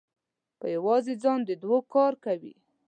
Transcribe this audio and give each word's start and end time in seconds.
په 0.59 0.65
یوازې 0.75 1.13
ځان 1.23 1.39
د 1.45 1.51
دوو 1.61 1.79
کار 1.93 2.13
کوي. 2.25 2.53